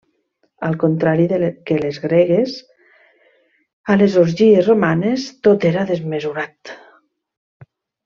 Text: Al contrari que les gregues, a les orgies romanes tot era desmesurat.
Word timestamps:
Al 0.69 0.77
contrari 0.83 1.27
que 1.71 1.77
les 1.83 1.99
gregues, 2.05 2.57
a 3.91 3.99
les 4.03 4.19
orgies 4.25 4.67
romanes 4.75 5.31
tot 5.51 5.71
era 5.75 5.89
desmesurat. 5.95 6.77